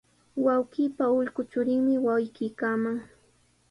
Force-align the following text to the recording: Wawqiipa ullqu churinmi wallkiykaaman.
Wawqiipa 0.45 1.03
ullqu 1.17 1.41
churinmi 1.51 1.95
wallkiykaaman. 2.05 2.97